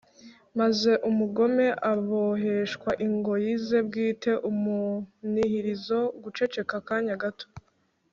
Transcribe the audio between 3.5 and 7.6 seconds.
ze bwite. (umunihirizo, guceceka akanya gato